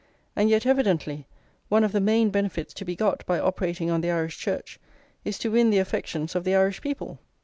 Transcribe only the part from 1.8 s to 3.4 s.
of the main benefits to be got by